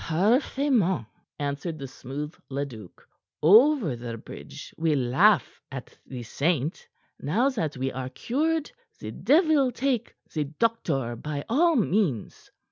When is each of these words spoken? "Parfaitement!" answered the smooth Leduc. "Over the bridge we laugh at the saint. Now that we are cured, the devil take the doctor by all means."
"Parfaitement!" 0.03 1.05
answered 1.37 1.77
the 1.77 1.87
smooth 1.87 2.33
Leduc. 2.49 3.07
"Over 3.43 3.95
the 3.95 4.17
bridge 4.17 4.73
we 4.75 4.95
laugh 4.95 5.61
at 5.71 5.95
the 6.07 6.23
saint. 6.23 6.87
Now 7.19 7.49
that 7.49 7.77
we 7.77 7.91
are 7.91 8.09
cured, 8.09 8.71
the 8.99 9.11
devil 9.11 9.71
take 9.71 10.15
the 10.33 10.45
doctor 10.45 11.15
by 11.15 11.45
all 11.47 11.75
means." 11.75 12.49